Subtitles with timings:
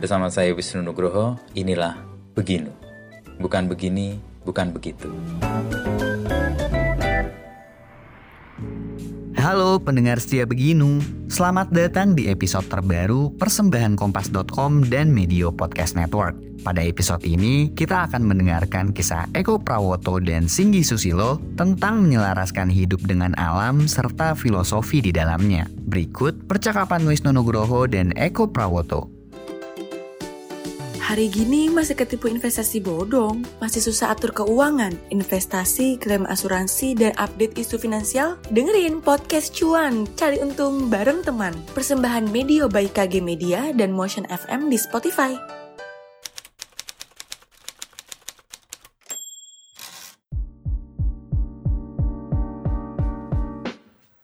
[0.00, 1.92] Bersama saya Wisnu Nugroho, inilah
[2.32, 2.72] Beginu.
[3.36, 4.16] Bukan begini,
[4.48, 5.12] bukan begitu.
[9.36, 16.32] Halo pendengar setia Beginu, selamat datang di episode terbaru persembahan kompas.com dan Medio Podcast Network.
[16.64, 23.04] Pada episode ini, kita akan mendengarkan kisah Eko Prawoto dan Singgi Susilo tentang menyelaraskan hidup
[23.04, 25.68] dengan alam serta filosofi di dalamnya.
[25.68, 29.19] Berikut percakapan Wisnu Nugroho dan Eko Prawoto.
[31.10, 37.58] Hari gini masih ketipu investasi bodong, masih susah atur keuangan, investasi, klaim asuransi, dan update
[37.58, 38.38] isu finansial?
[38.54, 41.50] Dengerin podcast cuan, cari untung bareng teman.
[41.74, 45.34] Persembahan Media by KG Media dan Motion FM di Spotify.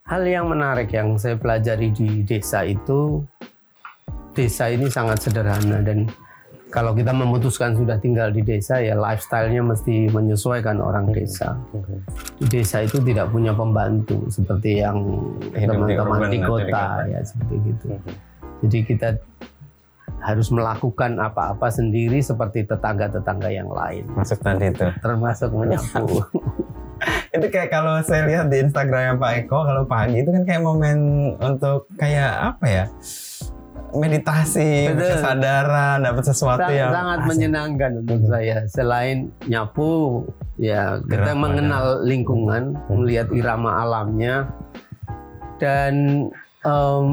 [0.07, 3.27] Hal yang menarik yang saya pelajari di desa itu,
[4.39, 6.07] desa ini sangat sederhana dan
[6.77, 11.57] kalau kita memutuskan sudah tinggal di desa ya lifestyle-nya mesti menyesuaikan orang desa.
[12.37, 15.01] Di desa itu tidak punya pembantu seperti yang
[15.57, 17.97] teman-teman di kota ya seperti gitu.
[18.61, 19.09] Jadi kita
[20.21, 24.05] harus melakukan apa-apa sendiri seperti tetangga-tetangga yang lain.
[24.13, 24.85] Masuk tadi itu.
[25.01, 26.29] Termasuk menyapu.
[27.37, 30.99] itu kayak kalau saya lihat di Instagramnya Pak Eko kalau pagi itu kan kayak momen
[31.37, 32.85] untuk kayak apa ya
[33.99, 35.09] meditasi, Betul.
[35.17, 37.29] kesadaran, dapat sesuatu Sa- yang sangat asik.
[37.33, 38.59] menyenangkan untuk saya.
[38.69, 39.17] Selain
[39.49, 40.25] nyapu,
[40.61, 44.53] ya kita Gerak mengenal lingkungan, melihat irama alamnya,
[45.57, 46.27] dan
[46.65, 47.07] em,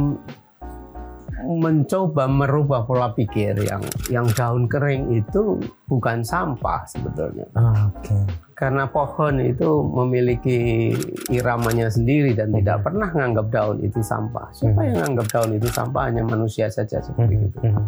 [1.44, 5.60] mencoba merubah pola pikir yang yang daun kering itu
[5.92, 7.44] bukan sampah sebetulnya.
[7.60, 8.16] Oh, Oke.
[8.54, 10.94] Karena pohon itu memiliki
[11.28, 14.48] iramanya sendiri dan tidak pernah menganggap daun itu sampah.
[14.52, 17.58] Siapa yang menganggap daun itu sampah hanya manusia saja seperti itu.
[17.60, 17.82] Mhm.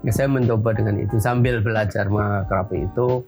[0.00, 3.20] Ya, saya mencoba dengan itu sambil belajar mengakrapi itu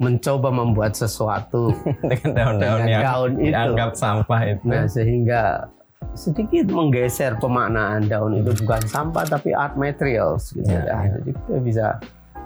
[0.00, 1.76] mencoba membuat sesuatu
[2.10, 3.52] Dengan daun-daun yang daun itu.
[3.52, 4.64] dianggap sampah itu.
[4.64, 5.68] nah sehingga
[6.16, 11.20] sedikit menggeser pemaknaan daun itu bukan sampah tapi art materials gitu Ya, ya, ya.
[11.20, 11.86] jadi kita bisa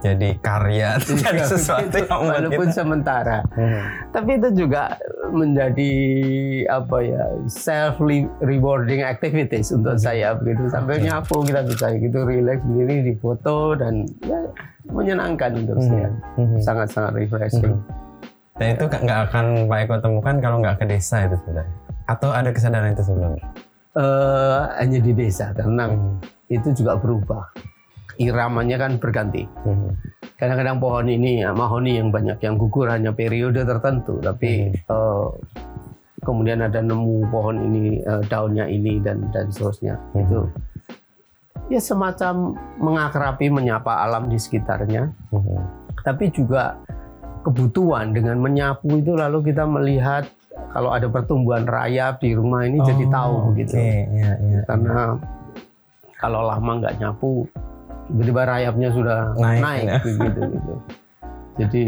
[0.04, 2.76] Jadi karya, jadi sesuatu Itu yang walaupun kita.
[2.76, 3.80] sementara Mhm.
[4.12, 5.00] tapi itu juga
[5.30, 5.92] menjadi
[6.68, 7.96] apa ya self
[8.38, 14.04] rewarding activities untuk saya begitu sambil nyapu kita bisa gitu relax sendiri di foto dan
[14.20, 14.38] ya
[14.86, 16.60] menyenangkan untuk saya Mhm.
[16.60, 17.80] sangat sangat refreshing
[18.54, 21.74] Dan itu nggak akan Pak Eko temukan kalau nggak ke desa itu sebenarnya.
[22.04, 23.42] Atau ada kesadaran itu sebelumnya?
[23.94, 26.22] Eh, hanya di desa karena Mhm.
[26.52, 27.50] itu juga berubah
[28.18, 29.44] iramanya kan berganti.
[29.66, 29.90] Mhm.
[30.34, 34.18] kadang-kadang pohon ini ya, mahoni yang banyak yang gugur hanya periode tertentu.
[34.18, 35.26] Tapi eh,
[36.20, 39.94] kemudian ada nemu pohon ini eh, daunnya ini dan dan seterusnya.
[40.12, 40.20] Mhm.
[40.26, 40.40] itu
[41.72, 45.08] ya semacam mengakrapi menyapa alam di sekitarnya.
[46.04, 46.76] Tapi juga
[47.44, 50.28] kebutuhan dengan menyapu itu lalu kita melihat
[50.72, 53.76] kalau ada pertumbuhan rayap di rumah ini jadi Oh, tahu begitu.
[53.78, 54.60] Oke, iya, iya.
[54.68, 55.16] karena
[56.18, 57.44] kalau lama nggak nyapu
[58.08, 59.98] tiba-tiba rayapnya sudah Naik, naik, ya.
[60.04, 60.74] gitu gitu
[61.54, 61.84] jadi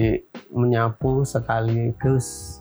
[0.54, 2.58] menyapu sekaligus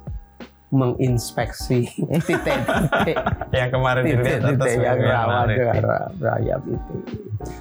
[0.74, 1.88] menginspeksi
[2.28, 3.16] titik-titik
[3.54, 5.48] Yang kemarin dilihat atas yang yang rawan
[6.20, 6.94] rayap itu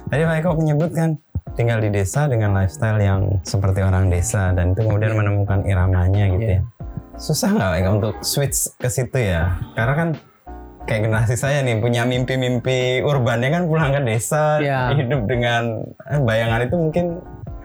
[0.09, 1.09] Tadi Pak Eko menyebutkan
[1.55, 6.43] tinggal di desa dengan lifestyle yang seperti orang desa dan itu kemudian menemukan iramanya gitu
[6.43, 6.59] Iya.
[6.59, 6.61] ya.
[7.15, 9.55] Susah nggak Eko untuk switch ke situ ya?
[9.71, 10.09] Karena kan
[10.85, 14.93] kayak generasi saya nih punya mimpi-mimpi urbannya kan pulang ke desa Iya.
[14.95, 17.05] hidup dengan eh, bayangan itu mungkin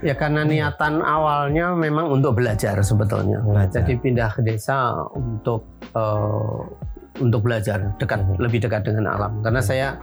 [0.00, 3.84] ya karena niatan awalnya memang untuk belajar sebetulnya Belajar.
[3.84, 4.76] jadi pindah ke desa
[5.12, 6.58] untuk eh,
[7.20, 8.40] untuk belajar dekat Mhm.
[8.40, 10.00] lebih dekat dengan alam karena saya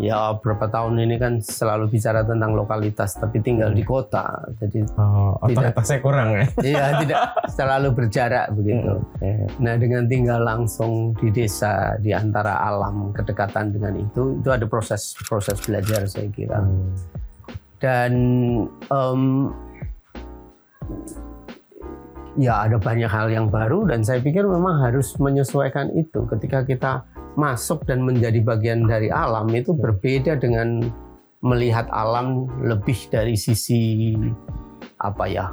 [0.00, 5.36] ya berapa tahun ini kan selalu bicara tentang lokalitas tapi tinggal di kota jadi oh,
[5.44, 5.60] Tidak.
[5.60, 6.44] otoritasnya kurang ya.
[6.80, 7.20] ya tidak
[7.52, 9.44] selalu berjarak begitu Hmm.
[9.60, 15.12] nah dengan tinggal langsung di desa di antara alam kedekatan dengan itu itu ada proses
[15.28, 16.96] proses belajar saya kira Hmm.
[17.84, 18.12] dan
[18.88, 19.22] em,
[22.40, 26.92] ya ada banyak hal yang baru dan saya pikir memang harus menyesuaikan itu ketika kita
[27.38, 30.82] masuk dan menjadi bagian dari alam itu berbeda dengan
[31.40, 34.12] melihat alam lebih dari sisi
[35.00, 35.46] apa ya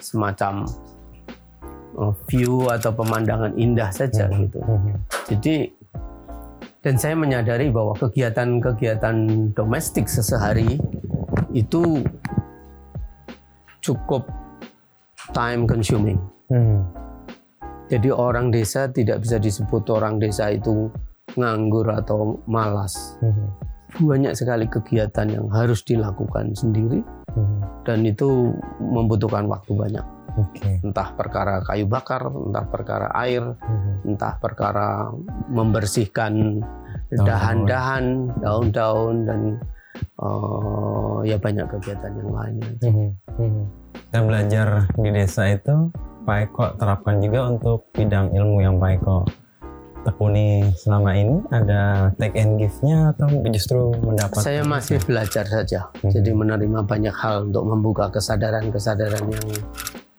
[0.00, 0.64] semacam
[1.98, 4.96] eh, view atau pemandangan indah saja gitu Hmm.
[5.28, 5.72] jadi
[6.80, 10.80] dan saya menyadari bahwa kegiatan-kegiatan domestik sesehari
[11.52, 12.00] itu
[13.84, 14.24] cukup
[15.36, 16.16] time consuming.
[16.48, 16.82] Hmm.
[17.90, 20.86] Jadi orang desa tidak bisa disebut orang desa itu
[21.34, 23.18] nganggur atau malas.
[23.20, 23.50] Hmm.
[23.90, 27.02] banyak sekali kegiatan yang harus dilakukan sendiri
[27.34, 27.58] Hmm.
[27.82, 30.06] dan itu membutuhkan waktu banyak.
[30.38, 30.78] Oke.
[30.86, 34.14] Entah perkara kayu bakar, entah perkara air, Hmm.
[34.14, 35.10] entah perkara
[35.50, 36.62] membersihkan
[37.10, 39.40] dahan-dahan, daun-daun dan
[40.00, 42.70] eh, ya banyak kegiatan yang lainnya.
[42.86, 43.64] Mhm, mhm.
[44.10, 45.90] Dan belajar di desa itu
[46.26, 49.16] Pak Eko terapkan juga untuk bidang ilmu yang Pak Eko
[50.04, 50.72] tekuni.
[50.76, 56.10] Selama ini ada take and give-nya atau justru mendapat Saya masih belajar saja, Mhm.
[56.10, 59.48] jadi menerima banyak hal untuk membuka kesadaran-kesadaran yang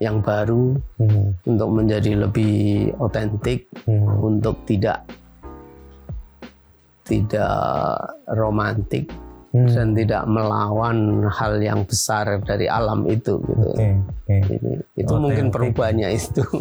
[0.01, 5.05] yang baru, Mhm, untuk menjadi lebih otentik, mhm, untuk tidak
[7.05, 7.51] tidak
[8.31, 9.09] romantik
[9.51, 9.69] mhm.
[9.71, 10.97] dan tidak melawan
[11.31, 13.67] hal yang besar dari alam itu gitu.
[13.71, 13.87] Oke,
[14.27, 14.35] oke.
[14.47, 15.55] Ini, itu mungkin Otentik.
[15.55, 16.43] perubahannya itu.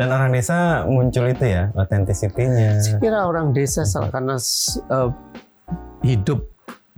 [0.00, 2.80] Dan orang desa muncul itu ya, authenticity-nya.
[2.80, 4.40] Saya kira orang desa karena
[4.88, 5.10] eh,
[6.08, 6.40] hidup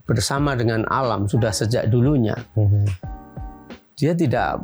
[0.06, 2.86] bersama dengan alam sudah sejak dulunya, Mhm,
[3.98, 4.62] dia tidak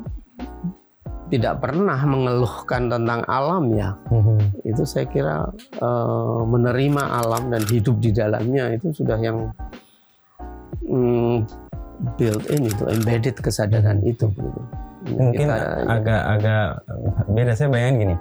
[1.28, 3.92] tidak pernah mengeluhkan tentang alam ya.
[4.08, 4.64] mhm.
[4.64, 9.52] Itu saya kira eh, menerima alam dan hidup di dalamnya itu sudah yang
[10.88, 11.44] mm,
[12.16, 14.28] built in itu, embedded kesadaran itu.
[14.32, 14.60] Gitu.
[15.14, 16.66] Mungkin Kita- agak-agak
[17.32, 18.16] beda saya bayangin gini.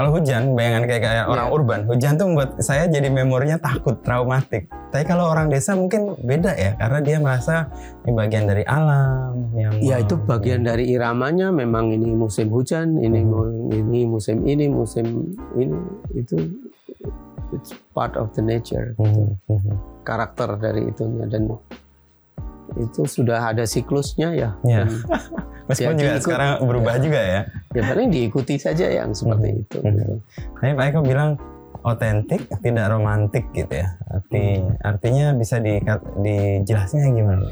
[0.00, 1.56] Kalau hujan, bayangan kayak kayak orang Iya.
[1.60, 4.72] urban, hujan tuh membuat saya jadi memorinya takut, traumatik.
[4.88, 7.68] Tapi kalau orang desa mungkin beda ya, karena dia merasa
[8.08, 13.20] ini bagian dari alam yang Ya itu bagian dari iramanya memang ini musim hujan, ini
[13.28, 13.68] Hmm.
[13.68, 15.76] ini musim ini, musim ini
[16.16, 16.48] itu
[17.52, 18.96] it's part of the nature.
[18.96, 19.74] Mhm, mhm.
[20.00, 21.44] Karakter dari itunya dan
[22.76, 24.50] itu sudah ada siklusnya ya.
[24.62, 24.84] Ya.
[25.68, 26.24] Meskipun Ya, juga diikut.
[26.26, 27.40] sekarang berubah juga ya.
[27.70, 29.60] ya paling diikuti saja yang seperti Hmm.
[29.60, 29.78] itu.
[29.78, 29.90] Hmm.
[29.92, 30.14] gitu.
[30.56, 31.30] Tapi Pak Eko bilang
[31.80, 33.88] otentik, tidak romantik gitu ya.
[34.06, 34.74] Arti Hmm.
[34.82, 35.78] artinya bisa di
[36.18, 37.44] dijelasinnya gimana?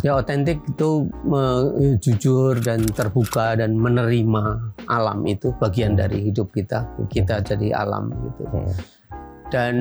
[0.00, 0.90] Ya otentik itu
[1.22, 1.68] me-
[1.98, 4.44] jujur dan terbuka dan menerima
[4.84, 6.88] alam itu bagian dari hidup kita.
[7.06, 8.42] Kita jadi alam gitu.
[8.48, 8.72] Hmm.
[9.52, 9.74] Dan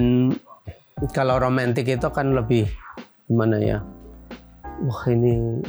[1.09, 2.67] kalau romantik itu kan lebih
[3.25, 3.79] gimana ya?
[4.81, 5.61] Wah ini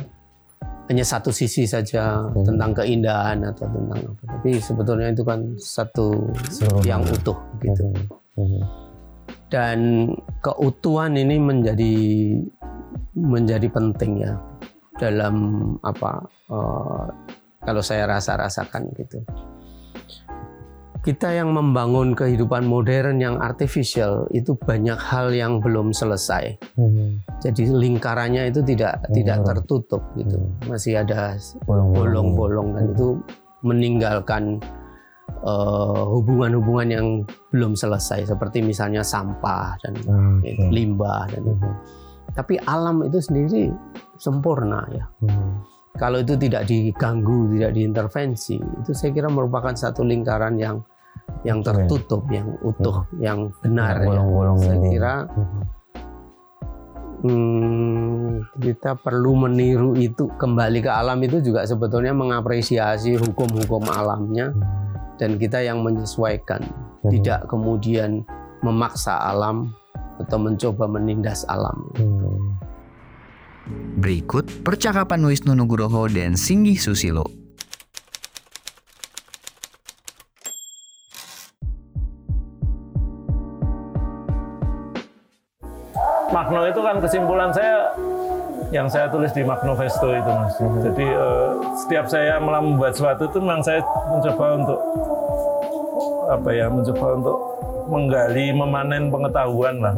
[0.85, 2.45] hanya satu sisi saja Hmm.
[2.45, 4.23] tentang keindahan atau tentang apa.
[4.37, 7.89] Tapi sebetulnya itu kan satu Seluruh yang utuh gitu.
[8.37, 8.63] Mhm.
[9.49, 9.79] Dan
[10.43, 11.95] keutuhan ini menjadi
[13.15, 14.35] menjadi penting ya
[14.99, 15.37] dalam
[15.81, 17.07] apa eh,
[17.65, 19.25] kalau saya rasa-rasakan gitu.
[21.05, 26.57] Kita yang membangun kehidupan modern yang artificial itu banyak hal yang belum selesai.
[26.81, 27.29] Mhm.
[27.45, 29.47] Jadi lingkarannya itu tidak tidak Hmm.
[29.53, 30.41] tertutup gitu.
[30.65, 31.37] Masih ada
[31.69, 32.73] Bolong-bolong.
[32.73, 33.21] dan itu
[33.61, 34.65] meninggalkan
[35.45, 37.07] eh, hubungan-hubungan yang
[37.53, 39.93] belum selesai seperti misalnya sampah dan
[40.41, 40.73] eh, oke.
[40.73, 41.69] limbah dan itu.
[42.33, 43.69] Tapi alam itu sendiri
[44.17, 45.05] sempurna ya.
[45.21, 45.53] Mhm.
[45.95, 50.81] Kalau itu tidak diganggu, tidak diintervensi, itu saya kira merupakan satu lingkaran yang
[51.45, 51.73] yang ya.
[51.73, 54.53] tertutup, yang utuh, yang benar Nggak ya.
[54.57, 55.15] Saya kira
[57.25, 64.53] hmm, kita perlu meniru itu kembali ke alam itu juga sebetulnya mengapresiasi hukum-hukum alamnya
[65.21, 66.61] dan kita yang menyesuaikan,
[67.05, 67.11] Mhm.
[67.21, 68.25] tidak kemudian
[68.65, 69.73] memaksa alam
[70.21, 71.85] atau mencoba menindas alam.
[71.97, 72.41] Mhm.
[74.01, 77.44] Berikut percakapan Wisnu Nugroho dan Singgih Susilo.
[86.35, 87.95] Magno itu kan kesimpulan saya
[88.75, 90.59] yang saya tulis di Magnovesto itu mas.
[90.59, 93.79] Jadi eh, setiap saya membuat sesuatu itu memang saya
[94.11, 94.81] mencoba untuk
[96.27, 97.39] apa ya, mencoba untuk
[97.87, 99.95] menggali, memanen pengetahuan lah.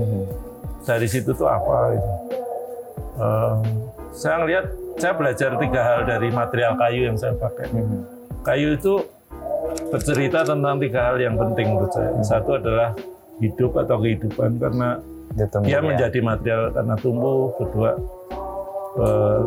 [0.85, 2.11] Dari situ tuh apa gitu.
[3.17, 3.57] Eh,
[4.13, 4.65] saya ngelihat,
[5.01, 7.73] saya belajar tiga hal dari material kayu yang saya pakai.
[8.45, 9.01] Kayu itu
[9.89, 12.13] bercerita tentang tiga hal yang penting menurut saya.
[12.21, 12.93] Satu adalah
[13.41, 15.01] hidup atau kehidupan karena
[15.33, 15.81] Ditumbuh dia ya.
[15.81, 17.91] menjadi material karena tumbuh kedua
[18.97, 19.41] eh,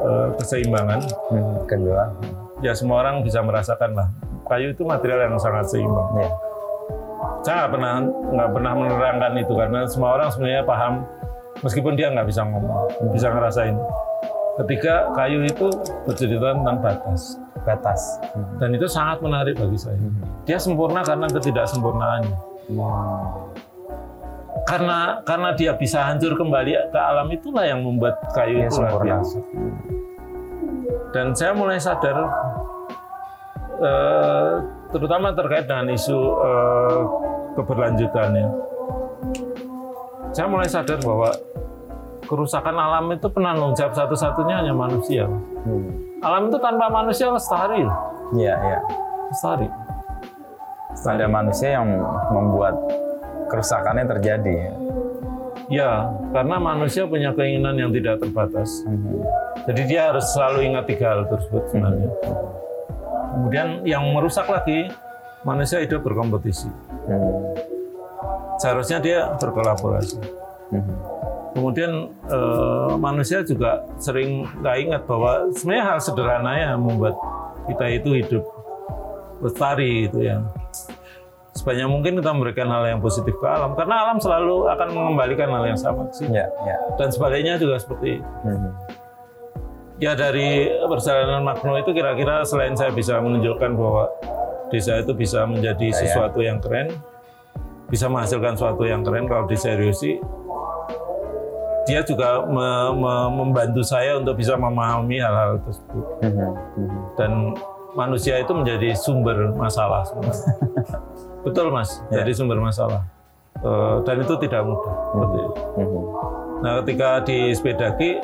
[0.00, 1.54] eh, keseimbangan Mhm.
[1.64, 2.02] Kedua.
[2.58, 4.08] ya semua orang bisa merasakan lah
[4.44, 6.28] kayu itu material yang sangat seimbang Ya.
[7.40, 7.92] saya nggak pernah
[8.32, 11.04] nggak pernah menerangkan itu karena semua orang sebenarnya paham
[11.60, 13.76] meskipun dia nggak bisa ngomong bisa ngerasain
[14.58, 15.66] ketika kayu itu
[16.02, 18.00] bercerita tentang batas Batas.
[18.56, 19.98] dan itu sangat menarik bagi saya
[20.42, 22.32] dia sempurna karena ketidaksempurnaannya
[24.66, 28.90] karena karena dia bisa hancur kembali ke alam itulah yang membuat kayu Dia itu luar
[28.90, 29.06] sempurna.
[29.20, 29.38] biasa.
[31.08, 32.16] Dan saya mulai sadar,
[33.80, 34.52] eh,
[34.92, 36.98] terutama terkait dengan isu eh,
[37.56, 38.46] keberlanjutannya.
[40.28, 41.32] saya mulai sadar bahwa
[42.28, 45.24] kerusakan alam itu penanggung jawab satu-satunya hanya manusia.
[45.64, 45.88] Hmm.
[46.20, 47.82] Alam itu tanpa manusia lestari.
[48.36, 48.78] Iya, iya.
[49.32, 49.66] lestari.
[50.92, 51.88] Ada manusia yang
[52.28, 52.76] membuat
[53.48, 54.56] kerusakannya terjadi.
[55.68, 58.84] Ya, karena manusia punya keinginan yang tidak terbatas.
[58.88, 59.20] Hmm.
[59.68, 62.08] Jadi dia harus selalu ingat tiga hal tersebut sebenarnya.
[63.36, 64.88] Kemudian yang merusak lagi,
[65.44, 66.72] manusia hidup berkompetisi.
[67.04, 67.52] Hmm.
[68.56, 70.18] Seharusnya dia berkolaborasi.
[70.72, 70.96] Hmm.
[71.52, 71.92] Kemudian
[72.32, 77.16] eh, manusia juga sering nggak ingat bahwa sebenarnya hal sederhana yang membuat
[77.68, 78.44] kita itu hidup
[79.44, 80.40] lestari itu ya.
[81.58, 85.66] Sebanyak mungkin kita memberikan hal yang positif ke alam karena alam selalu akan mengembalikan hal
[85.66, 86.30] yang sama sih.
[86.30, 86.76] Ya, ya.
[86.94, 88.30] Dan sebaliknya juga seperti itu.
[88.46, 88.70] Hmm.
[89.98, 94.06] Ya dari perjalanan Magno itu kira-kira selain saya bisa menunjukkan bahwa
[94.70, 95.98] desa itu bisa menjadi Ya, ya.
[96.06, 96.94] sesuatu yang keren,
[97.90, 100.22] bisa menghasilkan sesuatu yang keren kalau diseriusi,
[101.82, 106.04] dia juga me- me- membantu saya untuk bisa memahami hal-hal tersebut.
[106.22, 106.54] Hmm.
[106.78, 106.98] Hmm.
[107.18, 107.32] Dan
[107.94, 110.04] manusia itu menjadi sumber masalah.
[111.46, 112.20] Betul mas, Ya.
[112.22, 113.06] jadi sumber masalah.
[113.58, 114.94] Eh, dan itu tidak mudah.
[115.14, 115.50] itu.
[115.78, 116.04] Hmm.
[116.58, 118.18] Nah, ketika di Spedaki,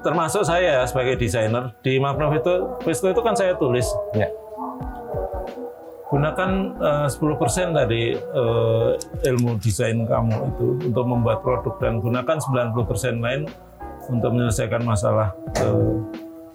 [0.00, 1.98] termasuk saya sebagai desainer di
[2.30, 4.28] Vesto, Vesto itu kan saya tulis Ya.
[6.06, 8.90] gunakan eh, 10% dari eh,
[9.26, 13.42] ilmu desain kamu itu untuk membuat produk dan gunakan 90% lain
[14.06, 15.34] untuk menyelesaikan masalah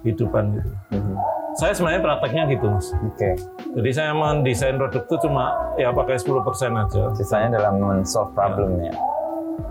[0.02, 0.72] kehidupan itu.
[0.96, 1.20] Hmm.
[1.60, 2.88] Saya sebenarnya prakteknya gitu mas.
[3.04, 3.36] Oke.
[3.76, 6.32] Jadi saya mendesain produk itu cuma ya pakai 10%
[6.72, 7.04] aja.
[7.16, 8.96] Sisanya dalam men-solve problemnya.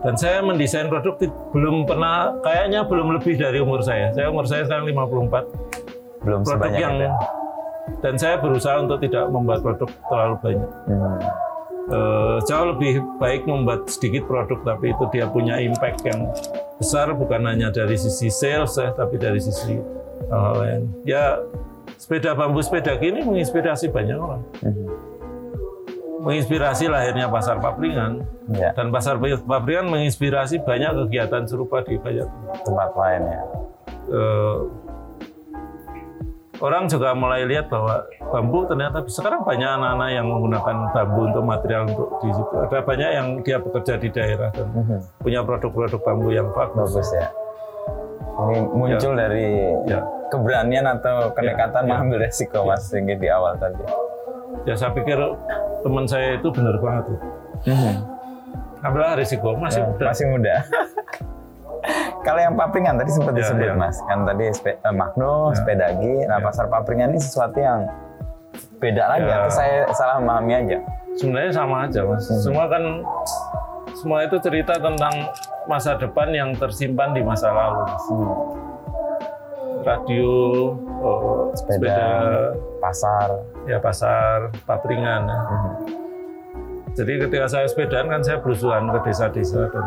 [0.04, 1.16] Dan saya mendesain produk
[1.52, 4.12] belum pernah, kayaknya belum lebih dari umur saya.
[4.12, 6.20] Saya umur saya sekarang 54.
[6.20, 7.08] Belum Produk sebanyak yang itu.
[7.08, 7.12] ya?
[7.98, 10.70] dan saya berusaha untuk tidak membuat produk terlalu banyak.
[10.86, 11.18] Hmm.
[11.90, 16.30] Eh, jauh lebih baik membuat sedikit produk tapi itu dia punya impact yang
[16.78, 19.74] besar bukan hanya dari sisi sales ya, tapi dari sisi
[20.30, 20.82] hal lain.
[21.02, 21.42] Ya
[22.00, 24.40] sepeda bambu sepeda gini menginspirasi banyak orang.
[24.64, 24.88] Hmm.
[26.20, 32.24] Menginspirasi lahirnya pasar papringan Ya, dan pasar papringan menginspirasi banyak kegiatan serupa di banyak
[32.60, 32.90] tempat.
[32.92, 33.42] lain ya.
[34.10, 34.56] eh,
[36.58, 41.82] orang juga mulai lihat bahwa bambu ternyata sekarang banyak anak-anak yang menggunakan bambu untuk material
[41.86, 42.54] untuk di situ.
[42.58, 45.00] Ada banyak yang dia bekerja di daerah dan Hmm.
[45.18, 46.90] punya produk-produk bambu yang bagus.
[46.90, 47.28] Bagus ya.
[48.40, 49.48] Ini muncul dari
[49.84, 50.00] Ya.
[50.28, 51.88] keberanian atau kenekatan Ya.
[51.90, 53.84] mengambil resiko mas tinggi di awal tadi.
[54.64, 55.18] Ya saya pikir
[55.80, 57.18] teman saya itu benar banget tuh.
[58.80, 60.04] Ambillah risiko masih Ya, muda.
[60.08, 60.54] masih muda.
[62.20, 63.74] Kalau yang papringan tadi sempat Ya, disebut ya.
[63.74, 65.56] mas, kan tadi spe, eh, Magno, Ya.
[65.56, 66.14] sepedagi.
[66.26, 66.44] Nah Ya.
[66.44, 67.88] pasar papringan ini sesuatu yang
[68.76, 69.36] beda lagi Ya.
[69.40, 70.78] atau saya salah memahami aja?
[71.16, 72.24] Sebenarnya sama aja mas.
[72.24, 72.40] Hmm.
[72.40, 72.82] Semua kan
[73.94, 75.12] semua itu cerita tentang
[75.70, 77.86] masa depan yang tersimpan di masa lalu.
[77.86, 78.34] Hmm.
[79.86, 80.32] Radio,
[80.98, 81.78] eh, Sepeda.
[81.78, 82.08] sepeda
[82.82, 83.28] Pasar.
[83.70, 85.38] ya pasar papringan ya.
[85.46, 85.72] Hmm.
[86.98, 89.86] Jadi ketika saya sepedaan kan saya berusuhan ke desa-desa dan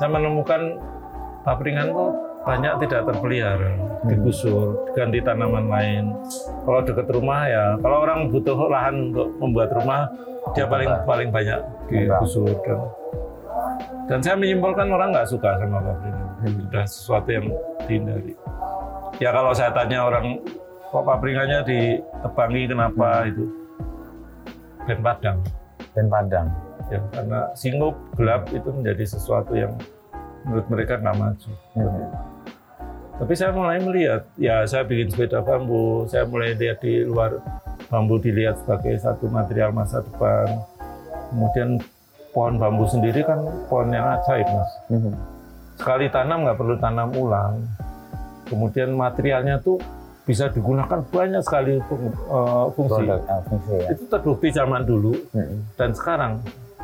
[0.00, 0.80] saya menemukan
[1.44, 2.10] papringan tuh
[2.46, 3.74] banyak tidak terpelihara,
[4.06, 6.14] digusur, diganti tanaman lain.
[6.62, 10.06] Kalau dekat rumah ya, kalau orang butuh lahan untuk membuat rumah,
[10.54, 11.58] dia paling paling banyak
[11.90, 12.86] digusur dan
[14.06, 16.26] dan saya menyimpulkan orang nggak suka sama papringan.
[16.46, 17.46] Sudah sesuatu yang
[17.90, 18.34] dihindari.
[19.18, 20.38] Ya kalau saya tanya orang
[20.92, 23.44] kok papringannya ditebangi kenapa itu?
[24.86, 25.42] Ben Padang
[25.98, 26.46] Dan Padang.
[26.86, 29.74] ya karena singgup gelap itu menjadi sesuatu yang
[30.46, 31.50] menurut mereka nggak maju.
[31.74, 32.14] Hmm.
[33.16, 37.40] Tapi saya mulai melihat, ya saya bikin sepeda bambu, saya mulai lihat di luar
[37.88, 40.46] bambu dilihat sebagai satu material masa depan.
[41.32, 41.82] Kemudian
[42.36, 44.70] pohon bambu sendiri kan pohon yang ajaib mas.
[44.92, 45.16] Hmm.
[45.80, 47.64] Sekali tanam nggak perlu tanam ulang.
[48.44, 49.80] Kemudian materialnya tuh
[50.22, 53.00] bisa digunakan banyak sekali untuk eh, fungsi.
[53.00, 53.88] Produk ah, fungsi ya.
[53.96, 55.64] Itu terbukti zaman dulu Hmm.
[55.74, 56.32] dan sekarang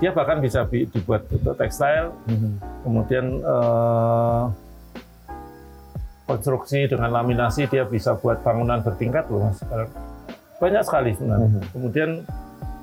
[0.01, 2.57] dia bahkan bisa bi- dibuat untuk tekstil, Hmm.
[2.81, 4.45] kemudian eh,
[6.25, 9.91] konstruksi dengan laminasi dia bisa buat bangunan bertingkat loh mas sekarang
[10.57, 11.49] banyak sekali sebenarnya.
[11.51, 11.63] Mhm.
[11.75, 12.11] Kemudian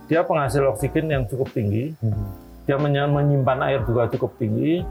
[0.05, 2.27] dia penghasil oksigen yang cukup tinggi, Hmm.
[2.69, 4.85] Dia menyimpan air juga cukup tinggi,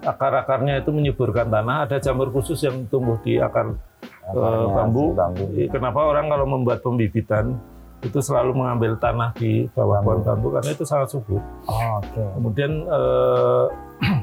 [0.00, 3.74] akar-akarnya itu menyuburkan tanah, ada jamur khusus yang tumbuh di akar
[4.06, 5.04] eh, Akarnya bambu.
[5.04, 5.44] si bambu.
[5.68, 7.58] Kenapa orang kalau membuat pembibitan
[7.98, 11.42] itu selalu mengambil tanah di bawah pohon bambu karena itu sangat subur.
[11.66, 12.22] Oh, Oke.
[12.32, 13.64] Kemudian eh,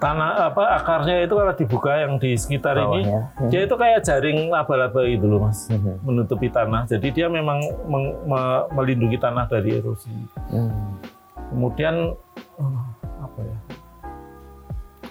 [0.00, 3.20] tanah apa akarnya itu kalau dibuka yang di sekitar ini Bawahnya.
[3.36, 3.50] Hmm.
[3.52, 6.00] dia itu kayak jaring laba-laba itu loh mas Mhm.
[6.00, 6.88] menutupi tanah.
[6.88, 10.08] Jadi dia memang meng- me- melindungi tanah dari erosi.
[10.48, 10.89] Hmm.
[11.50, 11.94] Kemudian
[12.58, 12.82] eh,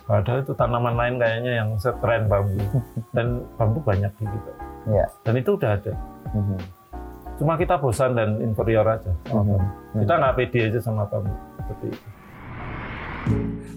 [0.09, 2.57] Padahal itu tanaman lain kayaknya yang sekeren bambu.
[3.15, 4.51] Dan bambu banyak di kita.
[4.89, 5.05] Iya.
[5.21, 5.93] Dan itu udah ada.
[6.33, 6.57] Mhm.
[7.37, 9.49] Cuma kita bosan dan inferior aja sama Mhm.
[9.53, 9.69] bambu.
[10.01, 11.29] Kita nggak pede aja sama bambu.
[11.61, 12.07] Seperti itu.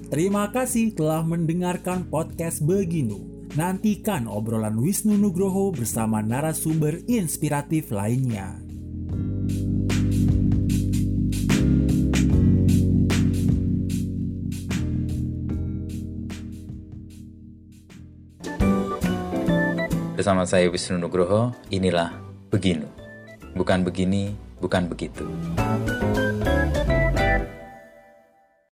[0.08, 3.20] Terima kasih telah mendengarkan podcast Beginu.
[3.52, 8.56] Nantikan obrolan Wisnu Nugroho bersama narasumber inspiratif lainnya.
[20.22, 22.14] Bersama saya Wisnu Nugroho, inilah
[22.46, 22.86] Beginu.
[23.58, 25.26] Bukan begini, bukan begitu.